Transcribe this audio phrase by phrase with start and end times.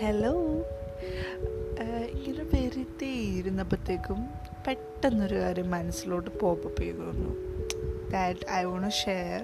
[0.00, 0.30] Hello
[2.16, 4.18] ഇങ്ങനെ വെറുതെ ഇരുന്നപ്പോഴത്തേക്കും
[4.66, 7.30] പെട്ടെന്നൊരു കാര്യം മനസ്സിലോട്ട് പോപ്പപ്പ് ചെയ്തു തന്നു.
[8.10, 9.42] That I want share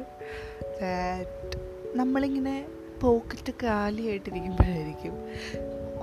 [0.82, 1.58] that
[1.94, 2.66] നമ്മളിങ്ങനെ
[3.00, 5.14] പോക്കറ്റ് കാലിയായിട്ടിരിക്കുമ്പോഴായിരിക്കും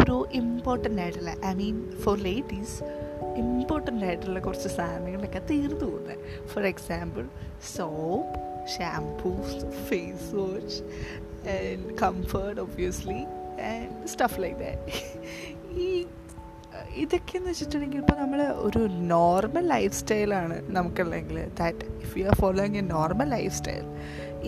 [0.01, 2.77] ഒരു ഇമ്പോർട്ടന്റ് ആയിട്ടുള്ള I mean for ladies
[3.35, 6.47] important ആയിട്ടുള്ള കുറച്ച് സാധനങ്ങളൊക്കെ തീർന്നു പോകുന്നത്.
[6.47, 7.25] For example
[7.75, 8.35] soap
[8.77, 10.81] shampoos face wash
[11.57, 13.21] and comfort obviously
[13.73, 14.95] and stuff like that
[15.85, 15.89] ഈ
[16.95, 18.81] ഇതൊക്കെയെന്ന് വെച്ചിട്ടുണ്ടെങ്കിൽ ഇപ്പോൾ നമ്മൾ ഒരു
[19.13, 23.85] നോർമൽ ലൈഫ് സ്റ്റൈലാണ് നമുക്കുള്ളെങ്കിൽ that if you are following a normal life style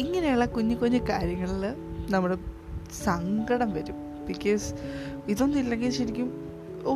[0.03, 1.65] ഇങ്ങനെയുള്ള കുഞ്ഞു കുഞ്ഞു കാര്യങ്ങളിൽ
[2.13, 2.37] നമ്മുടെ
[3.05, 3.97] സങ്കടം വരും.
[4.27, 4.67] ബിക്കോസ്
[5.27, 6.29] ഇതൊന്നും ഇല്ലെങ്കിൽ ശരിക്കും
[6.89, 6.93] ഓ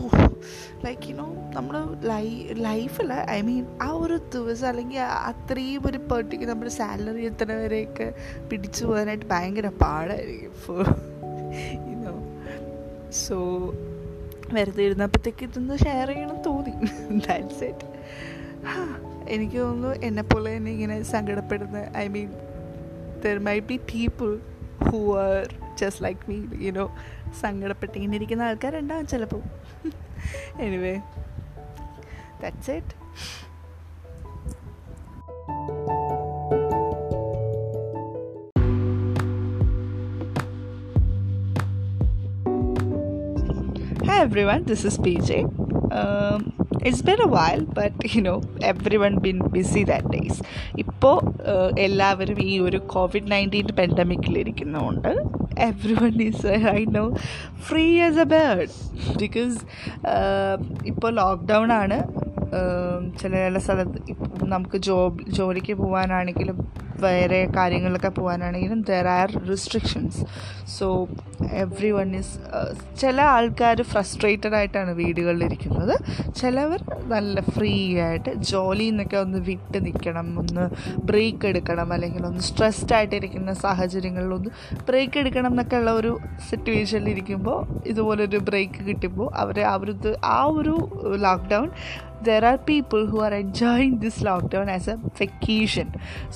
[0.86, 1.26] ലൈക്ക് യുനോ
[1.56, 2.26] നമ്മുടെ ലൈ
[2.68, 5.02] ലൈഫിൽ ഐ മീൻ ആ ഒരു ദിവസം അല്ലെങ്കിൽ
[5.32, 8.08] അത്രയും ഒരു പെർട്ടിക്കുലർ നമ്മുടെ സാലറി എത്തുന്നവരെയൊക്കെ
[8.52, 10.52] പിടിച്ചു പോകാനായിട്ട് ഭയങ്കര പാടായിരിക്കും.
[13.24, 13.38] സോ
[14.54, 16.74] വെറുതെ ഇരുന്നപ്പോഴത്തേക്ക് ഇതൊന്ന് ഷെയർ ചെയ്യണം തോന്നി.
[17.28, 17.88] ദാറ്റ്സ് ഇറ്റ്
[19.30, 22.30] എനിക്ക് തോന്നുന്നു എന്നെപ്പോലെ തന്നെ ഇങ്ങനെ സങ്കടപ്പെടുന്ന I mean
[23.26, 24.30] there may be people
[24.84, 25.42] who are
[25.76, 26.86] just like me you know
[27.42, 29.42] സങ്കടപ്പെട്ട് ഇങ്ങനെ ഇരിക്കുന്ന ആൾക്കാരുണ്ടാവും ചിലപ്പോൾ
[30.62, 30.96] anyway
[32.42, 32.94] that's it
[44.26, 45.32] everyone, this is PJ.
[45.94, 46.52] Um,
[47.06, 50.42] been a while but you know every one been busy that days
[50.78, 51.16] ഇപ്പോൾ
[51.80, 55.08] എല്ലാവരും ഈ ഒരു COVID nineteen പെൻഡമിക്കിലിരിക്കുന്നതുകൊണ്ട്
[55.60, 57.16] every one is I know
[57.68, 58.70] free as a bird
[59.18, 59.58] because
[60.86, 62.00] ഇപ്പോൾ lockdown ആണ്.
[63.20, 70.20] ചില ചില സ്ഥലത്ത് ഇപ്പം നമുക്ക് ജോബ് ജോലിക്ക് പോകാനാണെങ്കിലും വേറെ കാര്യങ്ങളിലൊക്കെ പോകാനാണെങ്കിലും there are restrictions
[70.78, 70.88] so
[71.54, 72.34] every one is
[73.00, 75.96] ചില ആൾക്കാർ ഫ്രസ്ട്രേറ്റഡ് ആയിട്ടാണ് വീടുകളിലിരിക്കുന്നത്
[76.38, 80.66] ചിലവർ നല്ല ഫ്രീ ആയിട്ട് ജോലിയിൽ നിന്നൊക്കെ ഒന്ന് വിട്ട് നിൽക്കണം ഒന്ന്
[81.06, 84.52] ബ്രേക്ക് എടുക്കണം അല്ലെങ്കിൽ ഒന്ന് സ്ട്രെസ്ഡ് ആയിട്ടിരിക്കുന്ന സാഹചര്യങ്ങളിലൊന്ന്
[84.88, 86.14] ബ്രേക്ക് എടുക്കണം എന്നൊക്കെ ഉള്ള ഒരു
[86.50, 90.76] സിറ്റുവേഷനിൽ ഇരിക്കുമ്പോൾ ഇതുപോലൊരു ബ്രേക്ക് കിട്ടുമ്പോൾ അവർ അവരത് ആ ഒരു
[91.18, 91.68] lockdown
[92.24, 95.88] there are people who are enjoying this lockdown as a vacation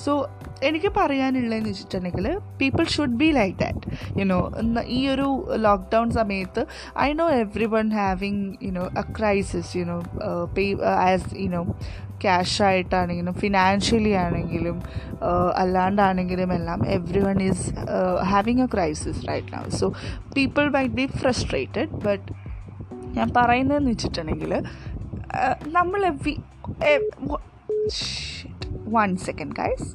[0.04, 0.28] so
[0.62, 4.52] എനിക്ക് പറയാനുള്ളതെന്ന് വെച്ചിട്ടുണ്ടെങ്കിൽ people should be like that you know
[4.86, 6.66] ഈ ഒരു ലോക്ക്ഡൗൺ സമയത്ത്
[6.98, 9.98] I know every one having you know a crisis you know
[10.54, 11.62] pay as you know
[12.22, 14.82] cash ആയിട്ടാണെങ്കിലും financially ആണെങ്കിലും
[15.56, 17.70] അല്ലാണ്ടാണെങ്കിലും എല്ലാം every one is
[18.22, 19.88] having a crisis right now so
[20.34, 22.26] people might be frustrated but
[23.16, 24.52] ഞാൻ പറയുന്നതെന്ന് വെച്ചിട്ടുണ്ടെങ്കിൽ
[25.68, 26.02] നമ്മൾ
[28.88, 29.88] one second guys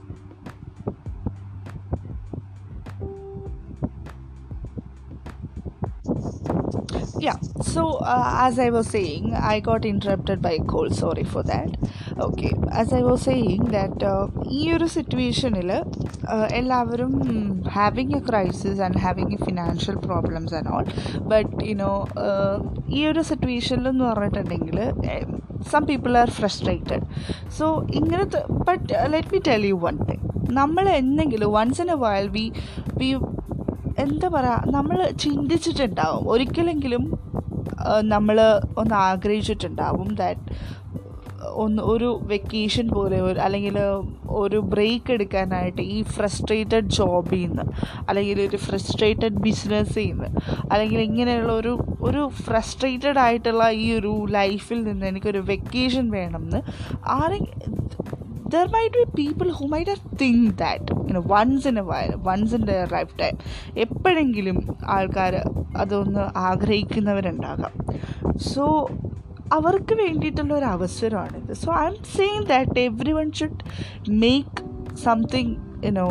[7.20, 7.38] yeah.
[7.64, 10.90] So uh, as i was saying i got interrupted by a call.
[10.92, 11.70] Sorry for that.
[12.20, 12.52] Okay.
[12.74, 13.98] As i was saying that
[14.58, 15.70] ഈ ഒരു സിറ്റുവേഷനിൽ
[16.60, 17.14] എല്ലാവരും
[17.76, 20.86] having a crisis and having a financial problems and all
[21.32, 21.92] but you know
[22.98, 24.80] ഈ ഒരു സിറ്റുവേഷനിൽ എന്ന് പറഞ്ഞിട്ടുണ്ടെങ്കിൽ
[25.72, 27.04] some people are frustrated
[27.58, 27.68] so
[28.00, 28.86] ഇങ്ങനത്തെ but
[29.16, 30.24] let me tell you one thing
[30.60, 32.46] നമ്മൾ എന്തെങ്കിലും once in a while we
[32.98, 33.10] we
[33.98, 36.24] എന്താ പറയുക നമ്മൾ ചിന്തിച്ചിട്ടുണ്ടാവും.
[36.28, 37.04] ഒരിക്കലെങ്കിലും
[38.04, 38.38] നമ്മൾ
[38.78, 40.42] ഒന്ന് ആഗ്രഹിച്ചിട്ടുണ്ടാവും ദാറ്റ്
[41.54, 43.76] ഒന്ന് ഒരു വെക്കേഷൻ പോലെ അല്ലെങ്കിൽ
[44.30, 47.64] ഒരു ബ്രേക്ക് എടുക്കാനായിട്ട് ഈ ഫ്രസ്ട്രേറ്റഡ് ജോബിൽ നിന്ന്
[48.10, 50.30] അല്ലെങ്കിൽ ഒരു ഫ്രസ്ട്രേറ്റഡ് ബിസിനസ്സിൽ നിന്ന്
[50.72, 56.62] അല്ലെങ്കിൽ ഇങ്ങനെയുള്ള ഒരു ഒരു ഫ്രസ്ട്രേറ്റഡ് ആയിട്ടുള്ള ഈ ഒരു ലൈഫിൽ നിന്ന് എനിക്കൊരു വെക്കേഷൻ വേണമെന്ന്
[57.08, 57.76] ആരെങ്കിലും
[58.50, 62.14] there might be people who might have think that you know once in a while
[62.34, 62.86] once in their
[63.22, 63.38] time
[63.78, 65.36] എപ്പോഴെങ്കിലും ആൾക്കാർ
[65.78, 67.74] അതൊന്ന് ആഗ്രഹിക്കുന്നവരുണ്ടാകാം.
[68.54, 68.90] സോ
[69.54, 71.54] അവർക്ക് വേണ്ടിയിട്ടുള്ള ഒരു അവസരമാണിത്.
[71.54, 73.64] So I am saying that every one should
[74.10, 74.58] make
[74.96, 76.08] something you know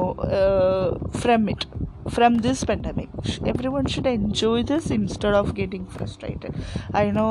[1.09, 3.09] from it from this pandemic.
[3.47, 6.55] Everyone should enjoy this instead of getting frustrated.
[6.95, 7.31] I know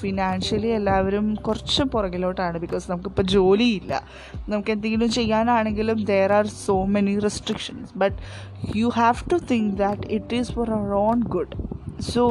[0.00, 3.92] financially എല്ലാവരും കുറച്ച് പുറകിലോട്ടാണ് ബിക്കോസ് നമുക്കിപ്പോൾ ജോലിയില്ല
[4.48, 8.16] നമുക്ക് എന്തെങ്കിലും ചെയ്യാനാണെങ്കിലും there are so many restrictions but
[8.76, 11.56] you have to think that it is for our own good
[12.12, 12.24] so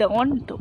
[0.00, 0.54] don't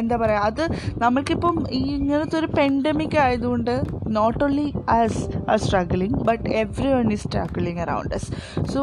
[0.00, 0.64] എന്താ പറയുക അത്
[0.98, 3.74] നമുക്കിപ്പം ഈ ഇങ്ങനത്തെ ഒരു പെൻഡമിക് ആയതുകൊണ്ട്
[4.16, 4.66] not only
[4.96, 8.30] as are struggling but every one is struggling around us
[8.74, 8.82] so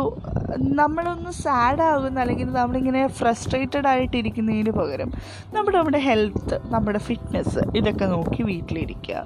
[0.80, 5.12] നമ്മളൊന്ന് sad ആകുന്ന അല്ലെങ്കിൽ നമ്മളിങ്ങനെ ഫ്രസ്ട്രേറ്റഡ് ആയിട്ടിരിക്കുന്നതിന് പകരം
[5.54, 9.26] നമ്മുടെ നമ്മുടെ ഹെൽത്ത് നമ്മുടെ ഫിറ്റ്നസ് ഇതൊക്കെ നോക്കി വീട്ടിലിരിക്കുക.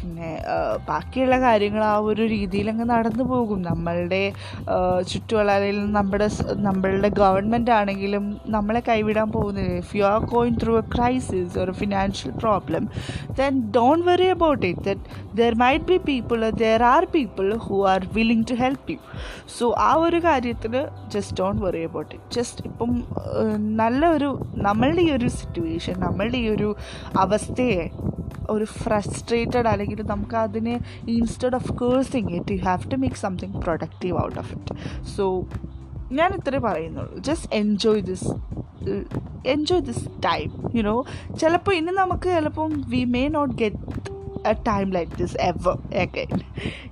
[0.00, 0.28] പിന്നെ
[0.88, 3.62] ബാക്കിയുള്ള കാര്യങ്ങൾ ആ ഒരു രീതിയിലങ്ങ് നടന്നു പോകും.
[3.62, 4.20] നമ്മളുടെ
[5.02, 11.58] ചുറ്റുവളയിൽ നമ്മുടെ നമ്മളുടെ ഗവൺമെന്റ് ആണെങ്കിലും നമ്മളെ കൈവിടാൻ പോകുന്നില്ല if you are going through a crisis
[11.58, 12.84] ഒരു financial problem
[13.32, 15.00] then don't worry about it that
[15.34, 18.98] there might be people there are people who are willing to help you
[19.58, 20.74] so ആ ഒരു കാര്യത്തിൽ
[21.08, 22.92] just don't worry about it just ഇപ്പം
[23.76, 24.30] നല്ലൊരു
[24.60, 26.70] നമ്മളുടെ ഈ ഒരു situation നമ്മളുടെ ഈ ഒരു
[27.18, 27.82] അവസ്ഥയെ
[28.50, 30.74] ഒരു ഫ്രസ്ട്രേറ്റഡ് അല്ലെങ്കിൽ നമുക്ക് അതിനെ
[31.16, 34.76] instead of cursing it you have to make something productive out of it
[35.16, 35.26] so
[36.18, 37.18] ഞാൻ ഇത്രേ പറയുന്നുള്ളൂ.
[37.18, 38.30] Just enjoy this
[39.46, 40.94] enjoy this time you know
[41.40, 43.78] ചിലപ്പോൾ ഇനി നമുക്ക് ചിലപ്പം we may not get
[44.50, 46.30] a time like this ever again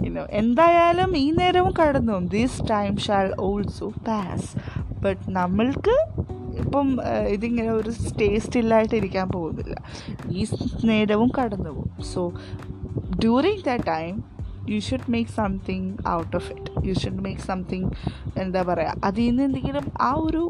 [0.06, 2.18] you know എന്തായാലും ഈ നേരവും കടന്നു.
[2.36, 4.50] This time shall also pass
[5.04, 5.96] but നമ്മൾക്ക്
[6.64, 6.88] ഇപ്പം
[7.34, 9.76] ഇതിങ്ങനെ ഒരു സ്റ്റേ സ്റ്റില്ലായിട്ട് ഇരിക്കാൻ പോകുന്നില്ല.
[10.38, 10.46] ഈ
[10.90, 12.02] നേരവും കടന്നു പോകും.
[12.12, 12.22] So
[13.22, 14.12] during the time
[14.72, 17.88] you should make something out of it you should make something
[18.42, 20.42] എന്താ പറയുക അതിൽ നിന്ന് എന്തെങ്കിലും ആ ഒരു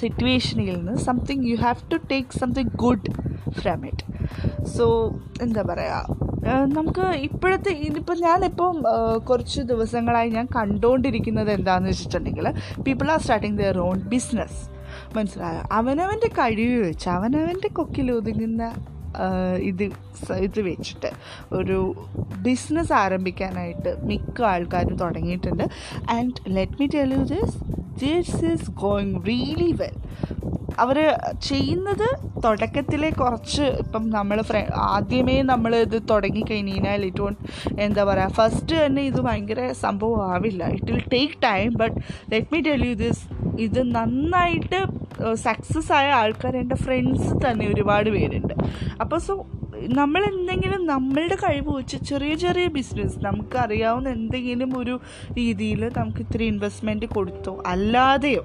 [0.00, 3.10] സിറ്റുവേഷനിൽ നിന്ന് something you have to take something good
[3.60, 4.04] from it
[4.76, 4.84] so
[5.42, 6.16] എന്താ പറയുക
[6.76, 8.76] നമുക്ക് ഇപ്പോഴത്തെ ഇതിപ്പോൾ ഞാനിപ്പം
[9.28, 12.46] കുറച്ച് ദിവസങ്ങളായി ഞാൻ കണ്ടുകൊണ്ടിരിക്കുന്നത് എന്താണെന്ന് വെച്ചിട്ടുണ്ടെങ്കിൽ
[12.86, 14.60] people are starting their own business
[15.16, 15.62] മനസ്സിലായോ?
[15.72, 18.72] അവനവന്റെ കഴിവ് വെച്ച് അവനവന്റെ കൊക്കിൽ ഒതുങ്ങുന്ന
[19.70, 19.84] ഇത്
[20.46, 21.10] ഇത് വെച്ചിട്ട്
[21.58, 21.78] ഒരു
[22.46, 25.64] ബിസിനസ് ആരംഭിക്കാനായിട്ട് മിക്ക ആൾക്കാരും തുടങ്ങിയിട്ടുണ്ട്.
[26.16, 27.56] And let me tell you this
[28.04, 29.96] this is going really well
[30.82, 30.98] അവർ
[31.48, 32.06] ചെയ്യുന്നത്
[32.44, 34.58] തുടക്കത്തിലെ കുറച്ച് ഇപ്പം നമ്മൾ ഫ്ര
[34.92, 37.40] ആദ്യമേ നമ്മൾ ഇത് തുടങ്ങി കഴിഞ്ഞാൽ ഇറ്റ് വോണ്ട്
[37.86, 40.62] എന്താ പറയുക ഫസ്റ്റ് തന്നെ ഇത് ഭയങ്കര സംഭവം ആവില്ല.
[40.76, 41.96] It will take time but
[42.32, 43.22] let me tell you this
[43.66, 44.80] ഇത് നന്നായിട്ട്
[45.46, 48.54] സക്സസ് ആയ ആൾക്കാർ എന്റെ ഫ്രണ്ട്സ് തന്നെ ഒരുപാട് പേരുണ്ട്.
[49.00, 49.34] അപ്പോൾ സോ
[49.82, 55.00] നമ്മൾ എന്തെങ്കിലും നമ്മളുടെ കഴിവ് വെച്ച് ചെറിയ ചെറിയ ബിസിനസ് നമുക്കറിയാവുന്ന എന്തെങ്കിലും ഒരു
[55.36, 57.62] രീതിയിൽ നമുക്ക് ഇത്തിരി ഇൻവെസ്റ്റ്മെന്റ് കൊടുത്തോ.
[57.66, 58.44] അല്ലാതെയോ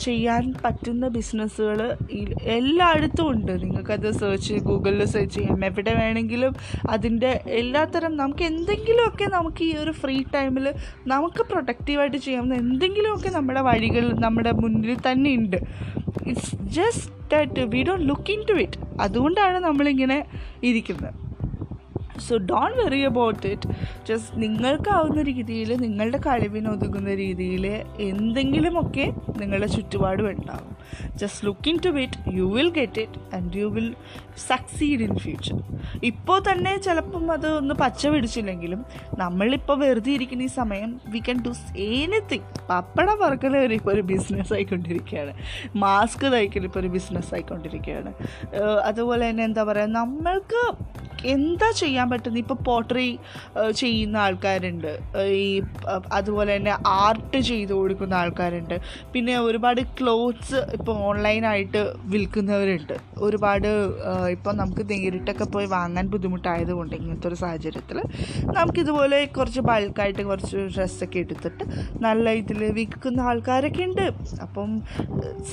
[0.00, 1.96] ചെയ്യാൻ പറ്റുന്ന ബിസിനസ്സുകൾ
[2.42, 3.62] എല്ലായിടത്തും ഉണ്ട്.
[3.62, 5.64] നിങ്ങൾക്കത് സെർച്ച് ഗൂഗിളിൽ സെർച്ച് ചെയ്യാം.
[5.64, 6.54] എവിടെ വേണമെങ്കിലും
[6.90, 10.74] അതിന്റെ എല്ലാത്തരം നമുക്ക് എന്തെങ്കിലുമൊക്കെ നമുക്ക് ഈ ഒരു ഫ്രീ ടൈമിൽ
[11.06, 15.56] നമുക്ക് പ്രൊഡക്റ്റീവായിട്ട് ചെയ്യാവുന്ന എന്തെങ്കിലുമൊക്കെ നമ്മുടെ വഴികൾ നമ്മുടെ മുന്നിൽ തന്നെ ഉണ്ട്.
[16.26, 20.18] It's just that we don't look into it അതുകൊണ്ടാണ് നമ്മളിങ്ങനെ
[20.62, 21.23] ഇരിക്കുന്നത്.
[22.20, 23.68] So don't worry about it
[24.08, 27.66] just നിങ്ങൾക്കാവുന്ന രീതിയിൽ നിങ്ങളുടെ കഴിവിന് ഒതുങ്ങുന്ന രീതിയിൽ
[28.00, 30.76] എന്തെങ്കിലുമൊക്കെ നിങ്ങളുടെ ചുറ്റുപാടും ഉണ്ടാവും.
[31.16, 33.94] Just looking to it you will get it and you will
[34.36, 35.56] succeed in future
[36.04, 38.84] ഇപ്പോൾ തന്നെ ചിലപ്പം അത് ഒന്ന് പച്ച പിടിച്ചില്ലെങ്കിലും
[39.18, 44.52] നമ്മളിപ്പോൾ വെറുതെ ഇരിക്കുന്ന ഈ സമയം വി ക്യാൻ ഡു എനിത്തിങ് പപ്പട പറക്കൽ ഒരു ഇപ്പോൾ ഒരു ബിസിനസ്
[44.52, 45.34] ആയിക്കൊണ്ടിരിക്കുകയാണ്.
[45.76, 48.12] മാസ്ക് തയ്ക്കൽ ഇപ്പോൾ ഒരു ബിസിനസ് ആയിക്കൊണ്ടിരിക്കുകയാണ്.
[48.84, 50.62] അതുപോലെ തന്നെ എന്താ പറയുക നമ്മൾക്ക്
[51.34, 52.40] എന്താ ചെയ്യാൻ പറ്റുന്നത്?
[52.44, 53.08] ഇപ്പോൾ പോട്ടറി
[53.80, 54.92] ചെയ്യുന്ന ആൾക്കാരുണ്ട്.
[55.44, 55.62] ഈ
[56.12, 58.76] അതുപോലെ തന്നെ ആർട്ട് ചെയ്ത് കൊടുക്കുന്ന ആൾക്കാരുണ്ട്.
[59.14, 61.82] പിന്നെ ഒരുപാട് ക്ലോത്ത്സ് ഇപ്പോൾ ഓൺലൈനായിട്ട്
[62.14, 62.96] വിൽക്കുന്നവരുണ്ട്.
[63.26, 63.70] ഒരുപാട്
[64.36, 68.00] ഇപ്പോൾ നമുക്ക് നേരിട്ടൊക്കെ പോയി വാങ്ങാൻ ബുദ്ധിമുട്ടായതുകൊണ്ട് ഇങ്ങനത്തെ ഒരു സാഹചര്യത്തിൽ
[68.58, 71.64] നമുക്കിതുപോലെ കുറച്ച് ബൾക്കായിട്ട് കുറച്ച് ഡ്രസ്സൊക്കെ എടുത്തിട്ട്
[72.06, 74.06] നല്ല ഇതിൽ വിൽക്കുന്ന ആൾക്കാരൊക്കെ ഉണ്ട്.
[74.42, 74.70] അപ്പം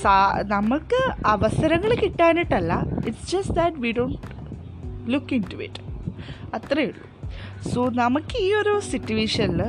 [0.02, 0.14] സാ
[0.54, 2.72] നമുക്ക് അവസരങ്ങൾ കിട്ടാനായിട്ടല്ല
[3.08, 4.41] it's just that we don't
[5.08, 5.82] look into it
[6.54, 7.08] അത്രയേ ഉള്ളൂ.
[7.70, 9.62] സോ നമുക്ക് ഈ ഒരു സിറ്റുവേഷനിൽ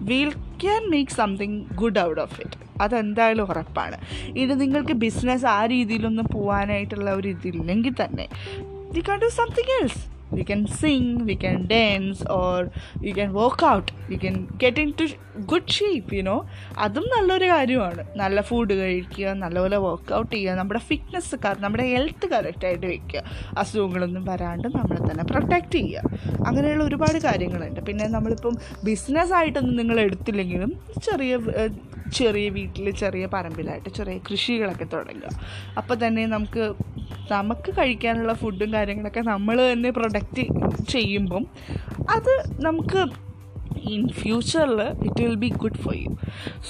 [0.00, 3.96] we'll can make something good out of it അതെന്തായാലും ഉറപ്പാണ്.
[4.36, 8.28] ഇത് നിങ്ങൾക്ക് ബിസിനസ് ആ രീതിയിലൊന്നും പോകാനായിട്ടുള്ള ഒരു ഇതില്ലെങ്കിൽ തന്നെ
[8.92, 12.58] they can do something else we can sing we can dance or
[13.04, 13.88] we can work out.
[14.10, 15.04] We can get into
[15.50, 16.38] good shape you know.
[16.84, 18.02] അതും നല്ലൊരു കാര്യമാണ്.
[18.22, 23.22] നല്ല ഫുഡ് കഴിക്കുക നല്ലപോലെ വർക്കൗട്ട് ചെയ്യുക നമ്മുടെ ഫിറ്റ്നസ് നമ്മുടെ ഹെൽത്ത് കറക്റ്റായിട്ട് വെക്കുക.
[23.62, 26.02] അസുഖങ്ങളൊന്നും വരാണ്ട് നമ്മളെ തന്നെ പ്രൊട്ടക്റ്റ് ചെയ്യുക.
[26.46, 27.80] അങ്ങനെയുള്ള ഒരുപാട് കാര്യങ്ങളുണ്ട്.
[27.90, 30.72] പിന്നെ നമ്മളിപ്പം ബിസിനസ്സായിട്ടൊന്നും നിങ്ങൾ എടുത്തില്ലെങ്കിലും
[31.08, 31.38] ചെറിയ
[32.18, 35.30] ചെറിയ വീട്ടിൽ ചെറിയ പറമ്പിലായിട്ട് ചെറിയ കൃഷികളൊക്കെ തുടങ്ങുക.
[35.78, 36.62] അപ്പോൾ തന്നെ നമുക്ക്
[37.30, 40.44] നമുക്ക് കഴിക്കാനുള്ള ഫുഡും കാര്യങ്ങളൊക്കെ നമ്മൾ തന്നെ പ്രൊഡക്റ്റ്
[40.88, 41.44] ചെയ്യുമ്പം
[42.10, 43.02] അത് നമുക്ക്
[43.94, 46.10] ഇൻ ഫ്യൂച്ചറിൽ it will be good for you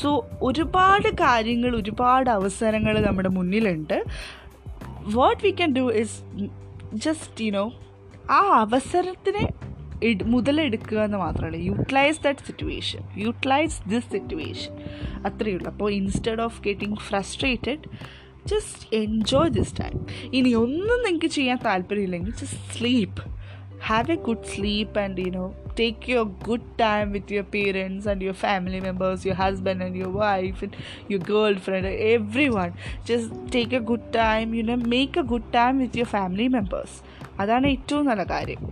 [0.03, 0.11] so
[0.43, 3.97] ഒരുപാട് കാര്യങ്ങൾ ഒരുപാട് അവസരങ്ങൾ നമ്മുടെ മുന്നിലുണ്ട്.
[5.17, 6.17] What we can do is
[6.95, 7.65] just you know
[8.31, 9.45] ആ അവസരത്തിനെ
[10.25, 11.57] മുതലെടുക്കുക എന്ന് മാത്രമല്ല.
[11.71, 14.73] Utilize that situation utilize this situation
[15.27, 17.85] അത്രയേ ഉള്ളൂ അപ്പോൾ instead of getting frustrated
[18.47, 19.97] just enjoy this time
[20.39, 23.23] ഇനി ഒന്നും നിങ്ങൾക്ക് ചെയ്യാൻ താല്പര്യമില്ലെങ്കിൽ just sleep
[23.89, 28.23] have a good sleep and you know take your good time with your parents and
[28.23, 30.77] your family members, your husband and your wife and
[31.09, 32.73] your girlfriend, everyone.
[33.05, 36.93] Just take a good time, you know, make a good time with your family members.
[37.41, 38.63] അതാണ് ഏറ്റവും നല്ല കാര്യം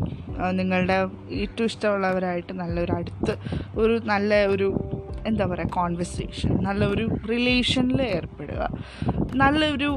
[0.50, 0.96] നിങ്ങളുടെ
[1.30, 3.34] ഏറ്റവും ഇഷ്ടമുള്ളവരായിട്ട് നല്ലൊരു അടുത്ത്
[3.76, 4.68] ഒരു നല്ല ഒരു
[5.28, 8.62] എന്താ പറയുക കോൺവെർസേഷൻ നല്ലൊരു റിലേഷനിൽ ഏർപ്പെടുക.
[9.34, 9.90] നല്ലൊരു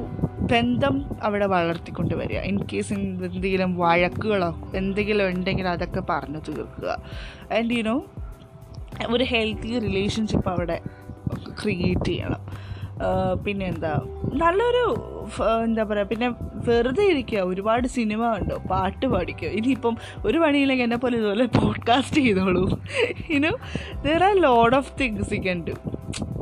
[0.51, 2.39] ബന്ധം അവിടെ വളർത്തിക്കൊണ്ട് വരിക.
[2.39, 6.89] ഇൻ കേസ് എന്തെങ്കിലും വഴക്കുകളോ എന്തെങ്കിലും ഉണ്ടെങ്കിൽ അതൊക്കെ പറഞ്ഞു തീർക്കുക.
[7.57, 7.97] ആൻഡ് യുനോ
[9.09, 10.77] ഒരു ഹെൽത്തി റിലേഷൻഷിപ്പ് അവിടെ
[11.63, 12.41] ക്രിയേറ്റ് ചെയ്യണം.
[13.43, 14.01] പിന്നെ എന്താ
[14.33, 14.83] നല്ലൊരു
[15.63, 16.27] എന്താ പറയുക പിന്നെ
[16.67, 17.39] വെറുതെ ഇരിക്കുക.
[17.39, 18.55] ഒരുപാട് സിനിമ കണ്ടോ?
[18.71, 19.47] പാട്ട് പാടിക്കുക.
[19.49, 22.79] ഇനിയിപ്പം ഒരു പണിയില്ലെങ്കിൽ എന്നെ പോലെ ഇതുപോലെ പോഡ്കാസ്റ്റ് ചെയ്തോളൂ.
[23.29, 23.51] ഇനു
[24.05, 25.75] there are load of things can do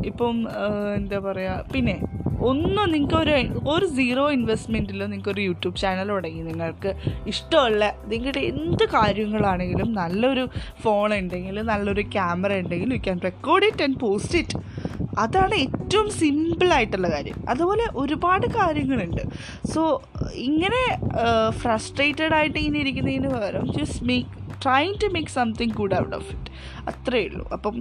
[0.05, 0.47] ഇപ്പം
[0.95, 1.95] എന്താ പറയുക പിന്നെ
[2.41, 3.33] ഒന്നും നിങ്ങൾക്ക് ഒരു
[3.69, 6.95] ഒരു സീറോ ഇൻവെസ്റ്റ്മെന്റിൽ നിങ്ങൾക്ക് ഒരു യൂട്യൂബ് ചാനൽ തുടങ്ങി നിങ്ങൾക്ക്
[7.27, 10.49] ഇഷ്ടമുള്ള നിങ്ങളുടെ എന്ത് കാര്യങ്ങളാണെങ്കിലും നല്ലൊരു
[10.83, 14.57] ഫോൺ ഉണ്ടെങ്കിൽ നല്ലൊരു ക്യാമറ ഉണ്ടെങ്കിൽ you can record it and post it
[15.23, 17.37] അതാണ് ഏറ്റവും സിമ്പിളായിട്ടുള്ള കാര്യം.
[17.51, 19.23] അതുപോലെ ഒരുപാട് കാര്യങ്ങളുണ്ട്.
[19.73, 19.83] സോ
[20.49, 20.81] ഇങ്ങനെ
[21.61, 26.49] ഫ്രസ്ട്രേറ്റഡ് ആയിട്ട് ഇങ്ങനെ ഇരിക്കുന്നതിന് പകരം just make trying to make something good out of it
[26.91, 27.45] അത്രയേ ഉള്ളൂ.
[27.55, 27.75] അപ്പം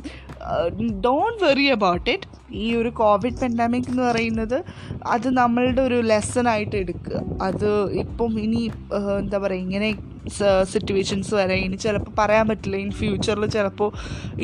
[1.06, 2.26] ഡോണ്ട് വെറി അബൌട്ട് ഇറ്റ്
[2.64, 4.58] ഈ ഒരു കോവിഡ് പെൻഡാമിക് എന്ന് പറയുന്നത്
[5.14, 7.18] അത് നമ്മളുടെ ഒരു ലെസൺ ആയിട്ട് എടുക്കുക.
[7.48, 7.68] അത്
[8.04, 8.62] ഇപ്പം ഇനി
[9.22, 9.90] എന്താ പറയുക ഇങ്ങനെ
[10.72, 12.78] സിറ്റുവേഷൻസ് വരെ ഇനി ചിലപ്പോൾ പറയാൻ പറ്റില്ല.
[12.84, 13.90] ഇൻ ഫ്യൂച്ചറിൽ ചിലപ്പോൾ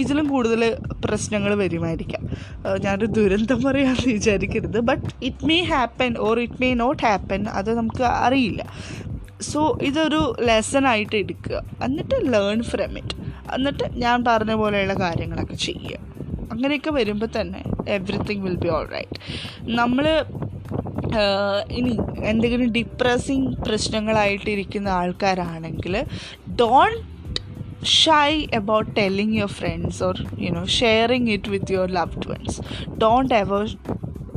[0.02, 0.62] ഇതിലും കൂടുതൽ
[1.04, 2.22] പ്രശ്നങ്ങൾ വരുമായിരിക്കാം.
[2.84, 4.78] ഞാനൊരു ദുരന്തം പറയാമെന്ന് വിചാരിക്കരുത്.
[4.90, 8.64] But it may happen or it may not happen അത് നമുക്ക് അറിയില്ല.
[9.40, 11.64] സോ ഇതൊരു ലെസൺ ആയിട്ട് എടുക്കുക.
[11.82, 13.16] എന്നിട്ട് ലേൺ ഫ്രം ഇറ്റ്
[13.54, 15.98] എന്നിട്ട് ഞാൻ പറഞ്ഞ പോലെയുള്ള കാര്യങ്ങളൊക്കെ ചെയ്യുക.
[16.52, 19.20] അങ്ങനെയൊക്കെ വരുമ്പോൾ തന്നെ everything will be all right
[19.62, 20.24] നമ്മൾ
[21.70, 26.04] ഇനി എന്തെങ്കിലും ഡിപ്രസിങ് പ്രശ്നങ്ങളായിട്ടിരിക്കുന്ന ആൾക്കാരാണെങ്കിൽ
[26.60, 27.14] don't
[27.84, 32.60] shy about telling your friends or you know sharing it with your loved ones
[32.98, 33.76] don't ever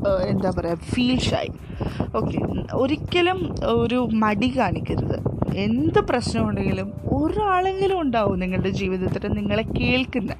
[0.05, 1.47] എന്താ പറയുക ഫീൽ ഷൈ
[2.15, 2.37] ഓക്കെ
[2.73, 5.19] ഒരിക്കലും ഒരു മടി കാണിക്കരുത്.
[5.55, 10.33] എന്ത് പ്രശ്നമുണ്ടെങ്കിലും ഒരാളെങ്കിലും ഉണ്ടാവും നിങ്ങളുടെ ജീവിതത്തിൽ നിങ്ങളെ കേൾക്കുന്ന.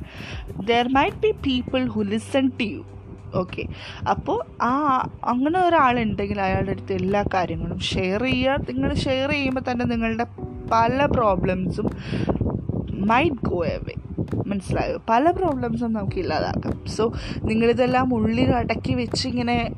[0.66, 2.84] There might be people who listen to you
[3.36, 3.64] okay
[4.10, 8.58] അപ്പോൾ ആ അങ്ങനെ ഒരാളുണ്ടെങ്കിൽ അയാളുടെ അടുത്ത് എല്ലാ കാര്യങ്ങളും ഷെയർ ചെയ്യുക.
[8.70, 10.26] നിങ്ങൾ ഷെയർ ചെയ്യുമ്പോൾ തന്നെ നിങ്ങളുടെ
[10.72, 11.90] പല പ്രോബ്ലംസും
[12.92, 13.94] മൈറ്റ് ഗോ എവേ
[14.36, 14.98] മനസ്സിലായോ?
[15.10, 19.72] പല പ്രോബ്ലംസും നമുക്ക് ഇല്ലാതാക്കാം സോ നിങ്ങളിതെല്ലാം ഉള്ളിൽ അടക്കി വെച്ച് ഇങ്ങനെ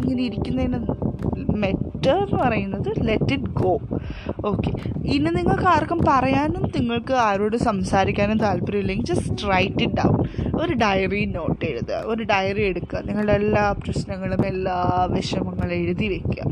[0.00, 1.08] ഇങ്ങനെ ഇരിക്കുന്നതിന്
[1.54, 3.80] മെറ്റർ എന്ന് പറയുന്നത് ലെറ്റ് ഇറ്റ് ഗോ
[4.46, 4.70] ഓക്കെ
[5.04, 10.28] ഇനി നിങ്ങൾക്ക് ആർക്കും പറയാനും നിങ്ങൾക്ക് ആരോട് സംസാരിക്കാനും താല്പര്യമില്ലെങ്കിൽ ജസ്റ്റ് റൈറ്റ് ഇറ്റ് ഡൗൺ
[10.62, 12.02] ഒരു ഡയറി നോട്ട് എഴുതുക.
[12.04, 12.98] ഒരു ഡയറി എടുക്കുക.
[12.98, 16.44] നിങ്ങളുടെ എല്ലാ പ്രശ്നങ്ങളും എല്ലാ വിഷമങ്ങളും എഴുതി വെക്കുക.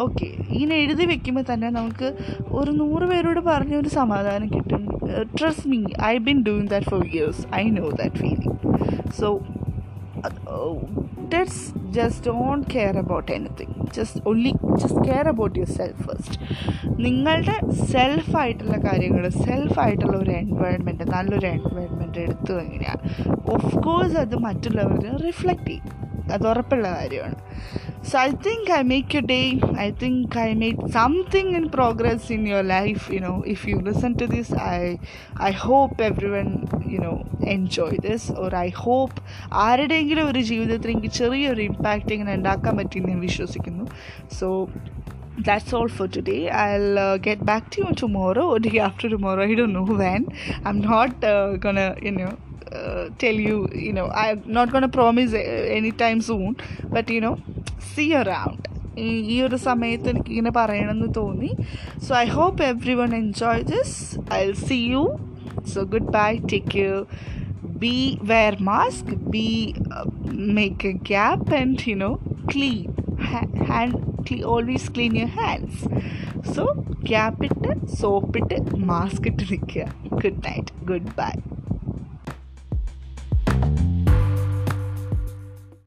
[0.00, 2.16] ഓക്കെ ഇങ്ങനെ എഴുതി വെക്കുമ്പോൾ തന്നെ നമുക്ക്
[2.50, 4.95] ഒരു നൂറ് പേരോട് പറഞ്ഞ ഒരു സമാധാനം കിട്ടും.
[5.38, 8.56] Trust me I been doing that for years I know that feeling
[9.20, 9.28] so
[11.32, 16.38] let's just don't care about anything just only just care about yourself first
[16.98, 17.56] നിങ്ങളുടെ
[17.92, 22.98] സെൽഫായിട്ടുള്ള കാര്യങ്ങൾ സെൽഫായിട്ടുള്ള ഒരു എൻവയൺമെന്റ് നല്ലൊരു എൻവയൺമെന്റ് എടുത്തു കഴിഞ്ഞാൽ
[23.54, 25.92] ഓഫ് കോഴ്സ് അത് മറ്റുള്ളവരെ റിഫ്ലക്റ്റ് ചെയ്യും.
[26.32, 27.36] അത് ഉറപ്പുള്ള കാര്യമാണ്.
[28.14, 32.62] I think I make you day I think I make something in progress in your
[32.62, 34.96] life you know if you listen to this I
[35.42, 36.50] I hope everyone
[36.86, 39.18] you know enjoy this or I hope
[39.52, 43.86] ആരുടെയെങ്കിലും ഒരു ജീവിതത്തിൽ എനിക്ക് ചെറിയൊരു impact ഇങ്ങനെ ഉണ്ടാക്കാൻ പറ്റിയെന്ന് ഞാൻ വിശ്വസിക്കുന്നു.
[44.40, 44.68] So
[45.46, 46.48] that's all for today.
[46.48, 49.42] I'll uh, get back to you tomorrow or day after tomorrow.
[49.42, 50.26] I don't know when.
[50.64, 52.36] I'm not uh, gonna you know
[52.78, 55.44] uh, tell you you know i'm not gonna promise uh,
[55.78, 56.50] anytime soon
[56.94, 57.34] but you know
[57.90, 58.62] see you around
[59.04, 61.50] ഈ ഈ ഒരു സമയത്ത് എനിക്ക് ഇങ്ങനെ പറയണമെന്ന് തോന്നി
[62.06, 62.62] so I hope
[63.00, 63.96] everyone enjoy this
[64.36, 65.02] I will see you
[65.72, 65.82] so
[66.18, 66.96] goodbye take care
[67.80, 67.96] be
[68.28, 69.48] wear mask be
[69.94, 70.04] uh,
[70.58, 72.12] make a gap and you know
[72.52, 72.78] clean
[73.30, 73.94] ha- hand
[74.26, 75.74] cle- always clean your hands
[76.54, 76.64] so
[77.10, 78.58] gap ഇട്ട് soap ഇട്ട്
[78.92, 79.84] mask ഇട്ട് നിൽക്കുക
[80.22, 81.32] good night good bye